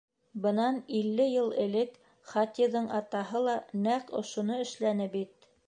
[0.43, 1.99] Бынан илле йыл элек
[2.31, 3.55] Хатиҙың атаһы ла
[3.87, 5.51] нәҡ ошоно эшләне бит.